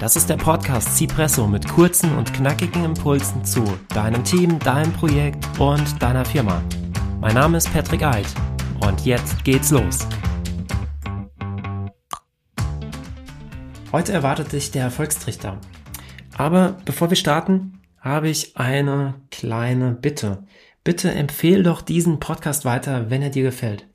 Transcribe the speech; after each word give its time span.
Das 0.00 0.14
ist 0.14 0.30
der 0.30 0.36
Podcast 0.36 0.96
Cipresso 0.96 1.48
mit 1.48 1.66
kurzen 1.66 2.16
und 2.16 2.32
knackigen 2.32 2.84
Impulsen 2.84 3.44
zu 3.44 3.64
deinem 3.88 4.22
Team, 4.22 4.60
deinem 4.60 4.92
Projekt 4.92 5.44
und 5.58 6.00
deiner 6.00 6.24
Firma. 6.24 6.62
Mein 7.20 7.34
Name 7.34 7.56
ist 7.56 7.72
Patrick 7.72 8.04
Eid 8.04 8.26
und 8.86 9.04
jetzt 9.04 9.44
geht's 9.44 9.72
los. 9.72 10.06
Heute 13.90 14.12
erwartet 14.12 14.52
dich 14.52 14.70
der 14.70 14.84
Erfolgstrichter. 14.84 15.60
Aber 16.36 16.76
bevor 16.84 17.10
wir 17.10 17.16
starten, 17.16 17.80
habe 17.98 18.28
ich 18.28 18.56
eine 18.56 19.14
kleine 19.32 19.90
Bitte. 19.90 20.44
Bitte 20.84 21.10
empfehle 21.10 21.64
doch 21.64 21.82
diesen 21.82 22.20
Podcast 22.20 22.64
weiter, 22.64 23.10
wenn 23.10 23.22
er 23.22 23.30
dir 23.30 23.42
gefällt. 23.42 23.88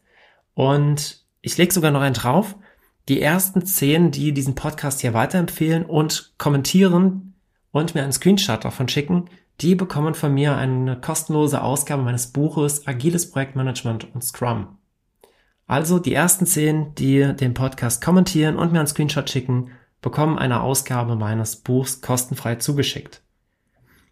Und 0.54 1.24
ich 1.42 1.58
lege 1.58 1.74
sogar 1.74 1.92
noch 1.92 2.02
einen 2.02 2.14
drauf 2.14 2.56
die 3.10 3.22
ersten 3.22 3.66
zehn, 3.66 4.12
die 4.12 4.34
diesen 4.34 4.56
Podcast 4.56 5.02
hier 5.02 5.14
weiterempfehlen 5.14 5.86
und 5.86 6.34
kommentieren 6.38 7.34
und 7.72 7.96
mir 7.96 8.04
einen 8.04 8.14
Screenshot 8.14 8.64
davon 8.64 8.88
schicken, 8.88 9.26
die 9.62 9.76
bekommen 9.76 10.14
von 10.14 10.34
mir 10.34 10.56
eine 10.56 11.00
kostenlose 11.00 11.62
Ausgabe 11.62 12.04
meines 12.04 12.28
Buches 12.28 12.88
Agiles 12.88 13.30
Projektmanagement 13.30 14.14
und 14.14 14.24
Scrum. 14.24 14.78
Also 15.68 16.00
die 16.00 16.14
ersten 16.14 16.46
zehn, 16.46 16.96
die 16.96 17.34
den 17.36 17.54
Podcast 17.54 18.04
kommentieren 18.04 18.58
und 18.58 18.72
mir 18.72 18.80
einen 18.80 18.88
Screenshot 18.88 19.30
schicken, 19.30 19.72
bekommen 20.02 20.38
eine 20.38 20.62
Ausgabe 20.62 21.16
meines 21.16 21.56
Buchs 21.58 22.02
kostenfrei 22.02 22.56
zugeschickt. 22.56 23.22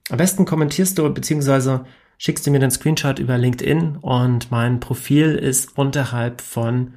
Am 0.09 0.17
besten 0.17 0.45
kommentierst 0.45 0.98
du 0.98 1.09
bzw. 1.09 1.80
schickst 2.17 2.45
du 2.45 2.52
mir 2.52 2.59
den 2.59 2.72
Screenshot 2.72 3.20
über 3.20 3.38
LinkedIn 3.38 3.98
und 3.98 4.52
mein 4.52 4.80
Profil 4.80 5.36
ist 5.36 5.78
unterhalb 5.78 6.42
von 6.42 6.94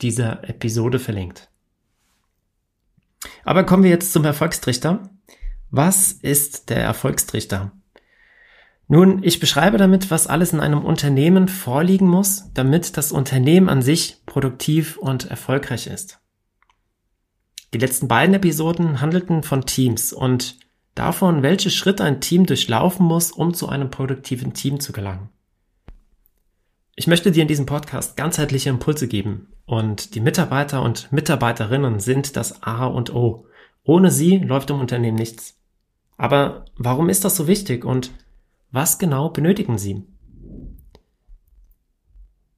dieser 0.00 0.48
Episode 0.48 0.98
verlinkt. 0.98 1.50
Aber 3.44 3.64
kommen 3.64 3.82
wir 3.82 3.90
jetzt 3.90 4.12
zum 4.12 4.24
Erfolgstrichter. 4.24 5.10
Was 5.70 6.12
ist 6.12 6.70
der 6.70 6.78
Erfolgstrichter? 6.78 7.72
Nun, 8.86 9.22
ich 9.22 9.38
beschreibe 9.38 9.76
damit, 9.76 10.10
was 10.10 10.26
alles 10.26 10.54
in 10.54 10.60
einem 10.60 10.82
Unternehmen 10.82 11.48
vorliegen 11.48 12.08
muss, 12.08 12.50
damit 12.54 12.96
das 12.96 13.12
Unternehmen 13.12 13.68
an 13.68 13.82
sich 13.82 14.22
produktiv 14.24 14.96
und 14.96 15.30
erfolgreich 15.30 15.86
ist. 15.86 16.20
Die 17.74 17.78
letzten 17.78 18.08
beiden 18.08 18.34
Episoden 18.34 19.02
handelten 19.02 19.42
von 19.42 19.66
Teams 19.66 20.14
und 20.14 20.56
davon, 20.94 21.42
welche 21.42 21.70
Schritte 21.70 22.02
ein 22.02 22.22
Team 22.22 22.46
durchlaufen 22.46 23.04
muss, 23.04 23.30
um 23.30 23.52
zu 23.52 23.68
einem 23.68 23.90
produktiven 23.90 24.54
Team 24.54 24.80
zu 24.80 24.92
gelangen. 24.92 25.28
Ich 26.98 27.06
möchte 27.06 27.30
dir 27.30 27.42
in 27.42 27.48
diesem 27.48 27.64
Podcast 27.64 28.16
ganzheitliche 28.16 28.70
Impulse 28.70 29.06
geben 29.06 29.52
und 29.66 30.16
die 30.16 30.20
Mitarbeiter 30.20 30.82
und 30.82 31.12
Mitarbeiterinnen 31.12 32.00
sind 32.00 32.34
das 32.34 32.64
A 32.64 32.86
und 32.86 33.14
O. 33.14 33.46
Ohne 33.84 34.10
sie 34.10 34.38
läuft 34.38 34.70
im 34.70 34.80
Unternehmen 34.80 35.16
nichts. 35.16 35.56
Aber 36.16 36.64
warum 36.74 37.08
ist 37.08 37.24
das 37.24 37.36
so 37.36 37.46
wichtig 37.46 37.84
und 37.84 38.10
was 38.72 38.98
genau 38.98 39.28
benötigen 39.28 39.78
sie? 39.78 40.02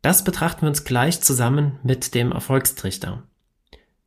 Das 0.01 0.25
betrachten 0.25 0.63
wir 0.63 0.71
uns 0.71 0.85
gleich 0.85 1.21
zusammen 1.21 1.79
mit 1.83 2.15
dem 2.15 2.33
Erfolgstrichter. 2.33 3.25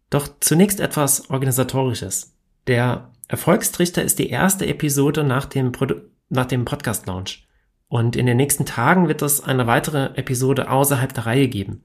Doch 0.10 0.28
zunächst 0.40 0.80
etwas 0.80 1.30
Organisatorisches. 1.30 2.34
Der 2.66 3.12
Erfolgstrichter 3.28 4.02
ist 4.02 4.18
die 4.18 4.32
erste 4.32 4.66
Episode 4.66 5.24
nach 5.24 5.46
dem, 5.46 5.72
Produ 5.72 6.02
dem 6.32 6.66
Podcast-Launch. 6.66 7.48
Und 7.94 8.16
in 8.16 8.26
den 8.26 8.38
nächsten 8.38 8.66
Tagen 8.66 9.08
wird 9.08 9.22
es 9.22 9.40
eine 9.44 9.68
weitere 9.68 10.16
Episode 10.16 10.72
außerhalb 10.72 11.14
der 11.14 11.28
Reihe 11.28 11.48
geben. 11.48 11.84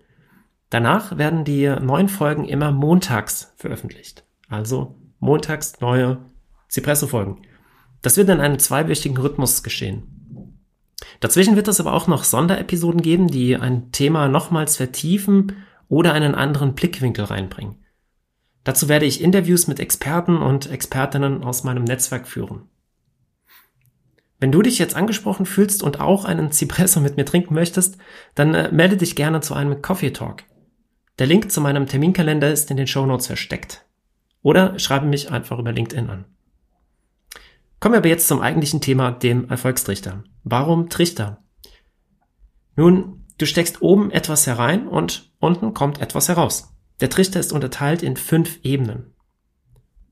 Danach 0.71 1.19
werden 1.19 1.45
die 1.45 1.69
neuen 1.69 2.09
Folgen 2.09 2.47
immer 2.47 2.73
montags 2.73 3.53
veröffentlicht. 3.57 4.25
Also 4.49 4.97
montags 5.19 5.83
neue 5.83 6.17
Cipresso-Folgen. 6.71 7.43
Das 8.01 8.17
wird 8.17 8.31
in 8.31 8.41
einem 8.41 8.59
zweiwöchigen 8.59 9.19
Rhythmus 9.19 9.63
geschehen. 9.63 10.57
Dazwischen 11.21 11.57
wird 11.57 11.69
es 11.69 11.79
aber 11.79 11.93
auch 11.93 12.07
noch 12.07 12.25
Sonderepisoden 12.25 13.03
geben, 13.03 13.29
die 13.29 13.59
ein 13.59 13.93
Thema 13.93 14.29
nochmals 14.29 14.79
vertiefen 14.79 15.57
oder 15.91 16.15
einen 16.15 16.35
anderen 16.35 16.75
Blickwinkel 16.75 17.27
reinbringen. 17.27 17.85
Dazu 18.65 18.89
werde 18.89 19.05
ich 19.05 19.21
Interviews 19.21 19.67
mit 19.67 19.79
Experten 19.79 20.39
und 20.39 20.71
Expertinnen 20.71 21.45
aus 21.45 21.65
meinem 21.65 21.85
Netzwerk 21.85 22.27
führen. 22.27 22.63
Wenn 24.41 24.53
du 24.53 24.63
dich 24.63 24.79
jetzt 24.79 24.95
angesprochen 24.95 25.47
fühlst 25.47 25.83
und 25.83 26.01
auch 26.01 26.25
einen 26.25 26.53
Cipresso 26.53 27.01
mit 27.01 27.17
mir 27.17 27.25
trinken 27.25 27.55
möchtest, 27.55 27.99
dann 28.35 28.55
äh, 28.55 28.71
melde 28.73 28.97
dich 28.97 29.17
gerne 29.17 29.41
zu 29.41 29.55
einem 29.55 29.83
Coffee 29.83 30.13
Talk. 30.13 30.45
Der 31.19 31.27
Link 31.27 31.51
zu 31.51 31.61
meinem 31.61 31.87
Terminkalender 31.87 32.51
ist 32.53 32.71
in 32.71 32.77
den 32.77 32.87
Show 32.87 33.05
Notes 33.05 33.27
versteckt. 33.27 33.85
Oder 34.43 34.79
schreibe 34.79 35.07
mich 35.07 35.33
einfach 35.33 35.59
über 35.59 35.73
LinkedIn 35.73 36.09
an. 36.09 36.25
Kommen 37.81 37.95
wir 37.95 37.99
aber 37.99 38.09
jetzt 38.09 38.29
zum 38.29 38.41
eigentlichen 38.41 38.81
Thema, 38.81 39.11
dem 39.11 39.49
Erfolgstrichter. 39.49 40.23
Warum 40.45 40.89
Trichter? 40.89 41.43
Nun, 42.77 43.25
du 43.39 43.47
steckst 43.47 43.83
oben 43.83 44.13
etwas 44.13 44.47
herein 44.47 44.87
und 44.87 45.33
unten 45.41 45.75
kommt 45.75 46.01
etwas 46.01 46.29
heraus. 46.29 46.73
Der 47.01 47.11
Trichter 47.11 47.41
ist 47.41 47.53
unterteilt 47.53 48.03
in 48.05 48.17
fünf 48.17 48.61
Ebenen. 48.63 49.15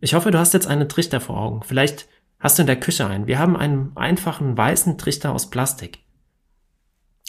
Ich 0.00 0.14
hoffe, 0.14 0.30
du 0.30 0.38
hast 0.38 0.54
jetzt 0.54 0.66
einen 0.66 0.88
Trichter 0.88 1.20
vor 1.20 1.38
Augen. 1.38 1.62
Vielleicht 1.62 2.08
hast 2.46 2.58
du 2.58 2.62
in 2.62 2.68
der 2.68 2.78
Küche 2.78 3.08
einen. 3.08 3.26
Wir 3.26 3.40
haben 3.40 3.56
einen 3.56 3.96
einfachen 3.96 4.56
weißen 4.56 4.98
Trichter 4.98 5.32
aus 5.32 5.50
Plastik. 5.50 5.98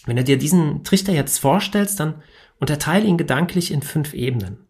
Wenn 0.05 0.16
du 0.16 0.23
dir 0.23 0.38
diesen 0.38 0.83
Trichter 0.83 1.11
jetzt 1.11 1.39
vorstellst, 1.39 2.00
dann 2.00 2.22
unterteile 2.59 3.07
ihn 3.07 3.17
gedanklich 3.17 3.72
in 3.72 3.81
fünf 3.81 4.13
Ebenen. 4.13 4.67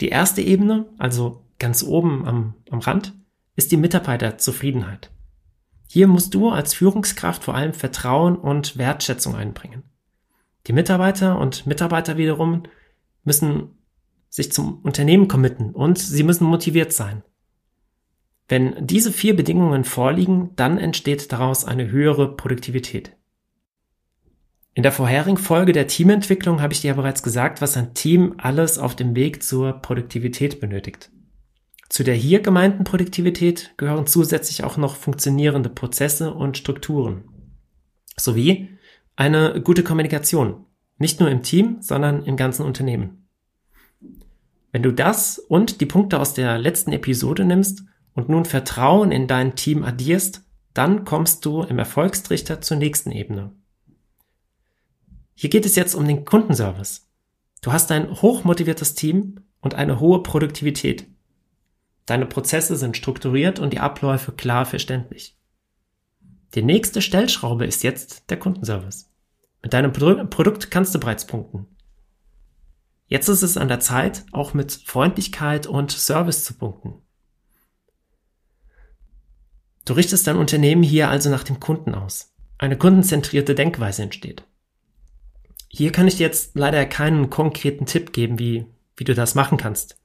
Die 0.00 0.08
erste 0.08 0.42
Ebene, 0.42 0.86
also 0.98 1.44
ganz 1.60 1.84
oben 1.84 2.26
am, 2.26 2.54
am 2.70 2.80
Rand, 2.80 3.14
ist 3.54 3.70
die 3.70 3.76
Mitarbeiterzufriedenheit. 3.76 5.12
Hier 5.86 6.08
musst 6.08 6.34
du 6.34 6.50
als 6.50 6.74
Führungskraft 6.74 7.44
vor 7.44 7.54
allem 7.54 7.74
Vertrauen 7.74 8.34
und 8.34 8.78
Wertschätzung 8.78 9.36
einbringen. 9.36 9.84
Die 10.66 10.72
Mitarbeiter 10.72 11.38
und 11.38 11.68
Mitarbeiter 11.68 12.16
wiederum 12.16 12.64
müssen 13.22 13.78
sich 14.28 14.50
zum 14.50 14.80
Unternehmen 14.80 15.28
committen 15.28 15.70
und 15.70 16.00
sie 16.00 16.24
müssen 16.24 16.46
motiviert 16.46 16.92
sein. 16.92 17.22
Wenn 18.48 18.74
diese 18.86 19.12
vier 19.12 19.36
Bedingungen 19.36 19.84
vorliegen, 19.84 20.50
dann 20.56 20.78
entsteht 20.78 21.30
daraus 21.32 21.66
eine 21.66 21.90
höhere 21.90 22.34
Produktivität. 22.34 23.14
In 24.72 24.82
der 24.82 24.92
vorherigen 24.92 25.36
Folge 25.36 25.72
der 25.72 25.86
Teamentwicklung 25.86 26.62
habe 26.62 26.72
ich 26.72 26.80
dir 26.80 26.88
ja 26.88 26.94
bereits 26.94 27.22
gesagt, 27.22 27.60
was 27.60 27.76
ein 27.76 27.94
Team 27.94 28.34
alles 28.38 28.78
auf 28.78 28.96
dem 28.96 29.14
Weg 29.14 29.42
zur 29.42 29.72
Produktivität 29.72 30.60
benötigt. 30.60 31.10
Zu 31.88 32.04
der 32.04 32.14
hier 32.14 32.40
gemeinten 32.40 32.84
Produktivität 32.84 33.74
gehören 33.76 34.06
zusätzlich 34.06 34.62
auch 34.62 34.76
noch 34.76 34.96
funktionierende 34.96 35.68
Prozesse 35.68 36.32
und 36.32 36.56
Strukturen. 36.56 37.24
Sowie 38.16 38.68
eine 39.16 39.60
gute 39.62 39.82
Kommunikation. 39.82 40.64
Nicht 40.98 41.20
nur 41.20 41.30
im 41.30 41.42
Team, 41.42 41.78
sondern 41.80 42.22
im 42.24 42.36
ganzen 42.36 42.64
Unternehmen. 42.64 43.28
Wenn 44.70 44.82
du 44.82 44.92
das 44.92 45.38
und 45.38 45.80
die 45.80 45.86
Punkte 45.86 46.20
aus 46.20 46.34
der 46.34 46.58
letzten 46.58 46.92
Episode 46.92 47.44
nimmst 47.44 47.84
und 48.18 48.28
nun 48.28 48.44
Vertrauen 48.44 49.12
in 49.12 49.28
dein 49.28 49.54
Team 49.54 49.84
addierst, 49.84 50.42
dann 50.74 51.04
kommst 51.04 51.44
du 51.44 51.62
im 51.62 51.78
Erfolgstrichter 51.78 52.60
zur 52.60 52.76
nächsten 52.76 53.12
Ebene. 53.12 53.52
Hier 55.34 55.50
geht 55.50 55.64
es 55.64 55.76
jetzt 55.76 55.94
um 55.94 56.04
den 56.04 56.24
Kundenservice. 56.24 57.08
Du 57.62 57.70
hast 57.70 57.92
ein 57.92 58.10
hochmotiviertes 58.10 58.96
Team 58.96 59.36
und 59.60 59.76
eine 59.76 60.00
hohe 60.00 60.24
Produktivität. 60.24 61.06
Deine 62.06 62.26
Prozesse 62.26 62.74
sind 62.74 62.96
strukturiert 62.96 63.60
und 63.60 63.72
die 63.72 63.78
Abläufe 63.78 64.32
klar 64.32 64.66
verständlich. 64.66 65.38
Die 66.56 66.62
nächste 66.62 67.02
Stellschraube 67.02 67.66
ist 67.66 67.84
jetzt 67.84 68.30
der 68.30 68.40
Kundenservice. 68.40 69.12
Mit 69.62 69.74
deinem 69.74 69.92
Produkt 69.92 70.72
kannst 70.72 70.92
du 70.92 70.98
bereits 70.98 71.24
punkten. 71.24 71.68
Jetzt 73.06 73.28
ist 73.28 73.42
es 73.42 73.56
an 73.56 73.68
der 73.68 73.78
Zeit, 73.78 74.26
auch 74.32 74.54
mit 74.54 74.72
Freundlichkeit 74.72 75.68
und 75.68 75.92
Service 75.92 76.42
zu 76.42 76.54
punkten. 76.54 77.00
Du 79.88 79.94
richtest 79.94 80.26
dein 80.26 80.36
Unternehmen 80.36 80.82
hier 80.82 81.08
also 81.08 81.30
nach 81.30 81.44
dem 81.44 81.60
Kunden 81.60 81.94
aus. 81.94 82.34
Eine 82.58 82.76
kundenzentrierte 82.76 83.54
Denkweise 83.54 84.02
entsteht. 84.02 84.44
Hier 85.68 85.92
kann 85.92 86.06
ich 86.06 86.16
dir 86.16 86.26
jetzt 86.26 86.58
leider 86.58 86.84
keinen 86.84 87.30
konkreten 87.30 87.86
Tipp 87.86 88.12
geben, 88.12 88.38
wie, 88.38 88.66
wie 88.98 89.04
du 89.04 89.14
das 89.14 89.34
machen 89.34 89.56
kannst. 89.56 89.98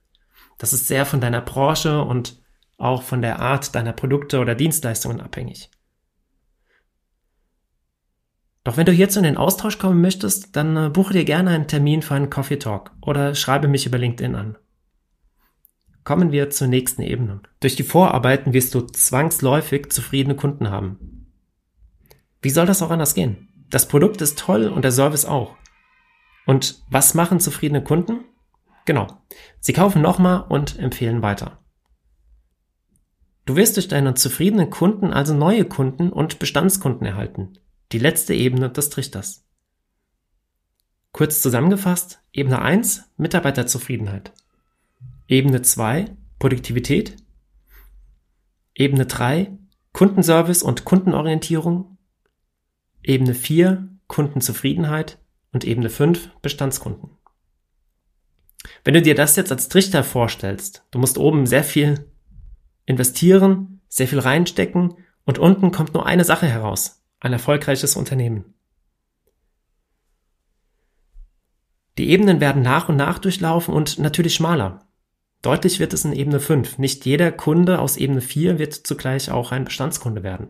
Das 0.58 0.72
ist 0.72 0.88
sehr 0.88 1.06
von 1.06 1.20
deiner 1.20 1.42
Branche 1.42 2.02
und 2.02 2.42
auch 2.78 3.02
von 3.02 3.22
der 3.22 3.40
Art 3.40 3.76
deiner 3.76 3.92
Produkte 3.92 4.40
oder 4.40 4.56
Dienstleistungen 4.56 5.20
abhängig. 5.20 5.70
Doch 8.64 8.78
wenn 8.78 8.86
du 8.86 8.94
hierzu 8.94 9.20
in 9.20 9.26
den 9.26 9.36
Austausch 9.36 9.80
kommen 9.80 10.00
möchtest, 10.00 10.56
dann 10.56 10.78
äh, 10.78 10.90
buche 10.92 11.12
dir 11.12 11.26
gerne 11.26 11.50
einen 11.50 11.68
Termin 11.68 12.02
für 12.02 12.16
einen 12.16 12.30
Coffee 12.30 12.58
Talk 12.58 12.92
oder 13.02 13.36
schreibe 13.36 13.68
mich 13.68 13.86
über 13.86 13.98
LinkedIn 13.98 14.36
an. 14.36 14.58
Kommen 16.04 16.32
wir 16.32 16.50
zur 16.50 16.68
nächsten 16.68 17.02
Ebene. 17.02 17.42
Durch 17.60 17.76
die 17.76 17.84
Vorarbeiten 17.84 18.54
wirst 18.54 18.76
du 18.76 18.82
zwangsläufig 18.82 19.92
zufriedene 19.92 20.36
Kunden 20.36 20.70
haben. 20.70 21.30
Wie 22.42 22.50
soll 22.50 22.66
das 22.66 22.82
auch 22.82 22.92
anders 22.92 23.14
gehen? 23.14 23.48
Das 23.70 23.88
Produkt 23.88 24.22
ist 24.22 24.38
toll 24.38 24.68
und 24.68 24.84
der 24.84 24.92
Service 24.92 25.26
auch. 25.26 25.56
Und 26.46 26.84
was 26.90 27.14
machen 27.14 27.40
zufriedene 27.40 27.84
Kunden? 27.84 28.26
Genau. 28.86 29.08
Sie 29.62 29.72
kaufen 29.72 30.02
nochmal 30.02 30.46
und 30.50 30.78
empfehlen 30.78 31.22
weiter. 31.22 31.60
Du 33.46 33.56
wirst 33.56 33.78
durch 33.78 33.88
deine 33.88 34.14
zufriedenen 34.14 34.70
Kunden 34.70 35.12
also 35.14 35.34
neue 35.34 35.66
Kunden 35.66 36.12
und 36.12 36.40
Bestandskunden 36.40 37.06
erhalten. 37.06 37.54
Die 37.92 38.00
letzte 38.00 38.34
Ebene 38.34 38.70
des 38.70 38.90
Trichters. 38.90 39.46
Kurz 41.12 41.42
zusammengefasst, 41.42 42.22
Ebene 42.32 42.62
1 42.62 43.12
Mitarbeiterzufriedenheit. 43.18 44.34
Ebene 45.34 45.64
2 45.64 46.16
Produktivität. 46.38 47.16
Ebene 48.76 49.08
3 49.08 49.58
Kundenservice 49.92 50.62
und 50.62 50.86
Kundenorientierung. 50.86 51.98
Ebene 53.02 53.34
4 53.34 53.90
Kundenzufriedenheit 54.06 55.18
und 55.52 55.64
Ebene 55.64 55.90
5 55.90 56.30
Bestandskunden. 56.44 57.18
Wenn 58.84 58.94
du 58.94 59.02
dir 59.02 59.16
das 59.16 59.36
jetzt 59.36 59.52
als 59.52 59.70
Trichter 59.70 60.04
vorstellst, 60.04 60.86
du 60.92 61.00
musst 61.00 61.18
oben 61.18 61.48
sehr 61.48 61.64
viel 61.64 62.12
investieren, 62.86 63.82
sehr 63.88 64.08
viel 64.08 64.20
reinstecken 64.20 64.94
und 65.26 65.40
unten 65.40 65.72
kommt 65.72 65.96
nur 65.96 66.06
eine 66.06 66.26
Sache 66.26 66.46
heraus, 66.46 67.04
ein 67.20 67.34
erfolgreiches 67.34 67.96
Unternehmen. 67.96 68.54
Die 71.98 72.12
Ebenen 72.12 72.40
werden 72.40 72.62
nach 72.62 72.88
und 72.88 72.98
nach 72.98 73.18
durchlaufen 73.18 73.74
und 73.74 73.98
natürlich 73.98 74.36
schmaler. 74.36 74.83
Deutlich 75.44 75.82
wird 75.82 75.92
es 75.92 76.06
in 76.06 76.14
Ebene 76.14 76.40
5. 76.40 76.78
Nicht 76.78 77.06
jeder 77.06 77.30
Kunde 77.32 77.80
aus 77.80 77.98
Ebene 77.98 78.22
4 78.22 78.60
wird 78.60 78.74
zugleich 78.74 79.30
auch 79.30 79.52
ein 79.52 79.66
Bestandskunde 79.66 80.24
werden. 80.24 80.48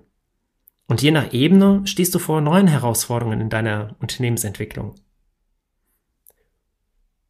Und 0.87 1.01
je 1.01 1.09
nach 1.09 1.33
Ebene 1.33 1.81
stehst 1.85 2.13
du 2.13 2.19
vor 2.19 2.41
neuen 2.41 2.67
Herausforderungen 2.67 3.41
in 3.41 3.49
deiner 3.49 3.95
Unternehmensentwicklung. 3.99 4.93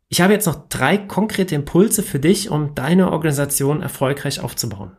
Ich 0.10 0.20
habe 0.20 0.34
jetzt 0.34 0.46
noch 0.46 0.68
drei 0.68 0.98
konkrete 0.98 1.56
Impulse 1.56 2.04
für 2.04 2.20
dich, 2.20 2.50
um 2.50 2.76
deine 2.76 3.12
Organisation 3.14 3.82
erfolgreich 3.82 4.42
aufzubauen. 4.42 4.98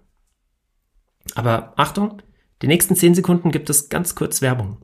Aber 1.34 1.74
Achtung, 1.76 2.22
die 2.62 2.66
nächsten 2.66 2.96
zehn 2.96 3.14
Sekunden 3.14 3.50
gibt 3.50 3.68
es 3.68 3.90
ganz 3.90 4.14
kurz 4.14 4.40
Werbung. 4.40 4.78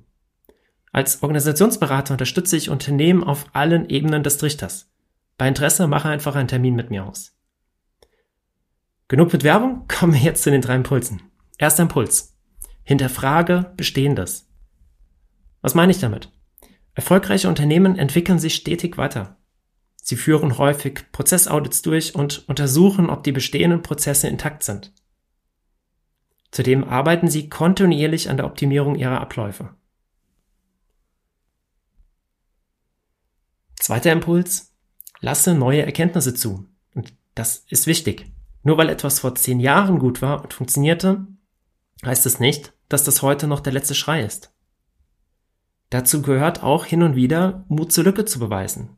Als 0.93 1.23
Organisationsberater 1.23 2.13
unterstütze 2.13 2.59
ich 2.59 2.69
Unternehmen 2.69 3.25
auf 3.25 3.47
allen 3.55 3.89
Ebenen 3.89 4.23
des 4.23 4.37
Trichters. 4.37 4.91
Bei 5.39 5.49
Interesse 5.49 5.87
mache 5.87 6.11
einfach 6.11 6.37
einen 6.37 6.49
Termin 6.49 6.75
mit 6.75 6.91
mir 6.91 7.07
aus. 7.07 7.40
Genug 9.11 9.33
mit 9.33 9.43
Werbung, 9.43 9.89
kommen 9.89 10.15
wir 10.15 10.21
jetzt 10.21 10.45
zu 10.45 10.53
den 10.53 10.63
drei 10.63 10.77
Impulsen. 10.77 11.21
Erster 11.59 11.83
Impuls. 11.83 12.39
Hinterfrage 12.85 13.73
Bestehendes. 13.77 14.49
Was 15.63 15.75
meine 15.75 15.91
ich 15.91 15.99
damit? 15.99 16.31
Erfolgreiche 16.95 17.49
Unternehmen 17.49 17.99
entwickeln 17.99 18.39
sich 18.39 18.55
stetig 18.55 18.99
weiter. 18.99 19.37
Sie 19.97 20.15
führen 20.15 20.59
häufig 20.59 21.11
Prozessaudits 21.11 21.83
durch 21.83 22.15
und 22.15 22.49
untersuchen, 22.49 23.11
ob 23.11 23.25
die 23.25 23.33
bestehenden 23.33 23.83
Prozesse 23.83 24.29
intakt 24.29 24.63
sind. 24.63 24.93
Zudem 26.53 26.85
arbeiten 26.85 27.29
sie 27.29 27.49
kontinuierlich 27.49 28.31
an 28.31 28.37
der 28.37 28.47
Optimierung 28.47 28.95
ihrer 28.95 29.21
Abläufe. 29.21 29.75
Zweiter 33.75 34.13
Impuls. 34.13 34.73
Lasse 35.19 35.55
neue 35.55 35.85
Erkenntnisse 35.85 36.33
zu. 36.33 36.69
Und 36.95 37.13
das 37.35 37.65
ist 37.69 37.89
wichtig. 37.89 38.33
Nur 38.63 38.77
weil 38.77 38.89
etwas 38.89 39.21
vor 39.21 39.35
zehn 39.35 39.61
Jahren 39.61 39.99
gut 39.99 40.23
war 40.23 40.43
und 40.43 40.53
funktionierte, 40.53 41.27
heißt 42.05 42.27
es 42.27 42.41
nicht, 42.41 42.73
dass 42.89 43.05
das 43.05 43.23
heute 43.23 43.47
noch 43.47 43.61
der 43.61 43.73
letzte 43.73 43.95
Schrei 43.95 44.23
ist. 44.23 44.53
Dazu 45.91 46.23
gehört 46.23 46.63
auch 46.63 46.85
hin 46.85 47.03
und 47.03 47.17
wieder 47.17 47.65
Mut 47.69 47.93
zur 47.93 48.05
Lücke 48.05 48.25
zu 48.25 48.39
beweisen. 48.39 48.97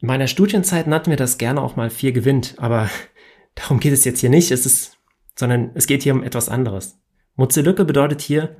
In 0.00 0.08
meiner 0.08 0.26
Studienzeit 0.26 0.86
nannten 0.86 1.10
wir 1.10 1.16
das 1.16 1.38
gerne 1.38 1.60
auch 1.60 1.76
mal 1.76 1.90
vier 1.90 2.12
gewinnt, 2.12 2.54
aber 2.58 2.88
darum 3.54 3.78
geht 3.78 3.92
es 3.92 4.04
jetzt 4.04 4.20
hier 4.20 4.30
nicht, 4.30 4.50
es 4.50 4.66
ist, 4.66 4.98
sondern 5.36 5.70
es 5.74 5.86
geht 5.86 6.02
hier 6.02 6.14
um 6.14 6.22
etwas 6.22 6.48
anderes. 6.48 6.98
Mut 7.36 7.52
zur 7.52 7.62
Lücke 7.62 7.84
bedeutet 7.84 8.20
hier, 8.20 8.56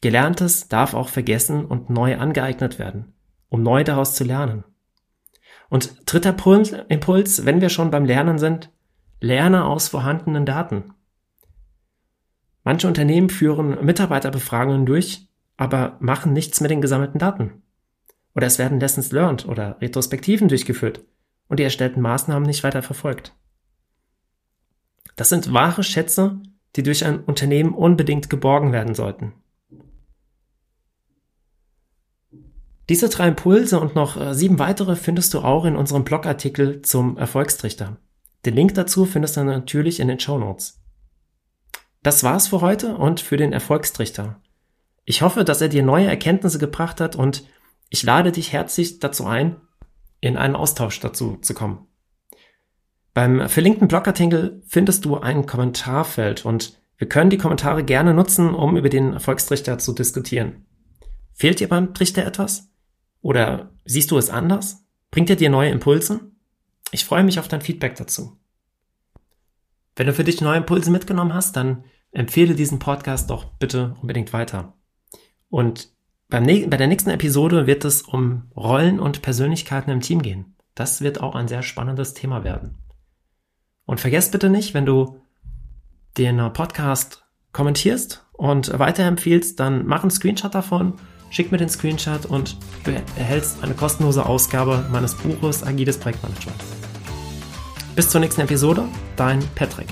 Gelerntes 0.00 0.68
darf 0.68 0.94
auch 0.94 1.08
vergessen 1.08 1.64
und 1.64 1.90
neu 1.90 2.16
angeeignet 2.16 2.78
werden, 2.78 3.14
um 3.48 3.62
neu 3.62 3.82
daraus 3.82 4.14
zu 4.14 4.22
lernen. 4.22 4.64
Und 5.68 6.02
dritter 6.06 6.34
Impuls, 6.88 7.44
wenn 7.44 7.60
wir 7.60 7.68
schon 7.68 7.90
beim 7.90 8.04
Lernen 8.04 8.38
sind, 8.38 8.70
lerne 9.20 9.64
aus 9.64 9.88
vorhandenen 9.88 10.46
Daten. 10.46 10.94
Manche 12.64 12.86
Unternehmen 12.86 13.30
führen 13.30 13.84
Mitarbeiterbefragungen 13.84 14.86
durch, 14.86 15.28
aber 15.56 15.96
machen 16.00 16.32
nichts 16.32 16.60
mit 16.60 16.70
den 16.70 16.80
gesammelten 16.80 17.18
Daten. 17.18 17.62
Oder 18.34 18.46
es 18.46 18.58
werden 18.58 18.80
Lessons 18.80 19.10
learned 19.10 19.46
oder 19.46 19.80
Retrospektiven 19.80 20.48
durchgeführt 20.48 21.04
und 21.48 21.58
die 21.58 21.64
erstellten 21.64 22.00
Maßnahmen 22.00 22.46
nicht 22.46 22.62
weiter 22.62 22.82
verfolgt. 22.82 23.34
Das 25.16 25.28
sind 25.28 25.52
wahre 25.52 25.82
Schätze, 25.82 26.40
die 26.76 26.82
durch 26.82 27.04
ein 27.04 27.24
Unternehmen 27.24 27.74
unbedingt 27.74 28.30
geborgen 28.30 28.72
werden 28.72 28.94
sollten. 28.94 29.32
Diese 32.88 33.08
drei 33.08 33.28
Impulse 33.28 33.78
und 33.80 33.94
noch 33.94 34.16
äh, 34.16 34.34
sieben 34.34 34.58
weitere 34.58 34.96
findest 34.96 35.34
du 35.34 35.40
auch 35.40 35.64
in 35.64 35.76
unserem 35.76 36.04
Blogartikel 36.04 36.80
zum 36.82 37.18
Erfolgstrichter. 37.18 37.98
Den 38.46 38.54
Link 38.54 38.74
dazu 38.74 39.04
findest 39.04 39.36
du 39.36 39.44
natürlich 39.44 40.00
in 40.00 40.08
den 40.08 40.20
Show 40.20 40.38
Notes. 40.38 40.80
Das 42.02 42.22
war's 42.24 42.48
für 42.48 42.60
heute 42.60 42.96
und 42.96 43.20
für 43.20 43.36
den 43.36 43.52
Erfolgstrichter. 43.52 44.40
Ich 45.04 45.22
hoffe, 45.22 45.44
dass 45.44 45.60
er 45.60 45.68
dir 45.68 45.82
neue 45.82 46.06
Erkenntnisse 46.06 46.58
gebracht 46.58 47.00
hat 47.00 47.16
und 47.16 47.44
ich 47.90 48.02
lade 48.02 48.32
dich 48.32 48.52
herzlich 48.52 49.00
dazu 49.00 49.26
ein, 49.26 49.56
in 50.20 50.36
einen 50.36 50.56
Austausch 50.56 51.00
dazu 51.00 51.38
zu 51.42 51.54
kommen. 51.54 51.86
Beim 53.12 53.48
verlinkten 53.48 53.88
Blogartikel 53.88 54.62
findest 54.66 55.04
du 55.04 55.18
ein 55.18 55.46
Kommentarfeld 55.46 56.44
und 56.44 56.80
wir 56.96 57.08
können 57.08 57.30
die 57.30 57.38
Kommentare 57.38 57.84
gerne 57.84 58.14
nutzen, 58.14 58.54
um 58.54 58.76
über 58.76 58.88
den 58.88 59.12
Erfolgstrichter 59.12 59.78
zu 59.78 59.92
diskutieren. 59.92 60.66
Fehlt 61.32 61.60
dir 61.60 61.68
beim 61.68 61.94
Trichter 61.94 62.24
etwas? 62.24 62.68
Oder 63.20 63.70
siehst 63.84 64.10
du 64.10 64.18
es 64.18 64.30
anders? 64.30 64.84
Bringt 65.10 65.30
er 65.30 65.36
dir 65.36 65.50
neue 65.50 65.70
Impulse? 65.70 66.20
Ich 66.90 67.04
freue 67.04 67.24
mich 67.24 67.38
auf 67.38 67.48
dein 67.48 67.60
Feedback 67.60 67.96
dazu. 67.96 68.36
Wenn 69.96 70.06
du 70.06 70.14
für 70.14 70.24
dich 70.24 70.40
neue 70.40 70.58
Impulse 70.58 70.90
mitgenommen 70.90 71.34
hast, 71.34 71.56
dann 71.56 71.84
empfehle 72.12 72.54
diesen 72.54 72.78
Podcast 72.78 73.30
doch 73.30 73.44
bitte 73.44 73.96
unbedingt 74.00 74.32
weiter. 74.32 74.74
Und 75.50 75.90
beim, 76.28 76.44
bei 76.44 76.76
der 76.76 76.86
nächsten 76.86 77.10
Episode 77.10 77.66
wird 77.66 77.84
es 77.84 78.02
um 78.02 78.50
Rollen 78.56 79.00
und 79.00 79.22
Persönlichkeiten 79.22 79.90
im 79.90 80.00
Team 80.00 80.22
gehen. 80.22 80.56
Das 80.74 81.00
wird 81.00 81.20
auch 81.20 81.34
ein 81.34 81.48
sehr 81.48 81.62
spannendes 81.62 82.14
Thema 82.14 82.44
werden. 82.44 82.78
Und 83.86 84.00
vergesst 84.00 84.32
bitte 84.32 84.50
nicht, 84.50 84.74
wenn 84.74 84.86
du 84.86 85.20
den 86.18 86.36
Podcast 86.52 87.24
kommentierst 87.52 88.26
und 88.32 88.78
weiterempfiehlst, 88.78 89.58
dann 89.58 89.86
mach 89.86 90.02
einen 90.02 90.10
Screenshot 90.10 90.54
davon, 90.54 90.94
schick 91.30 91.52
mir 91.52 91.58
den 91.58 91.68
Screenshot 91.68 92.26
und 92.26 92.56
du 92.84 92.92
erhältst 93.16 93.62
eine 93.62 93.74
kostenlose 93.74 94.24
Ausgabe 94.24 94.84
meines 94.90 95.14
Buches 95.14 95.62
Agiles 95.62 95.98
Projektmanagement. 95.98 96.58
Bis 97.94 98.08
zur 98.08 98.20
nächsten 98.20 98.42
Episode, 98.42 98.84
dein 99.16 99.40
Patrick. 99.54 99.88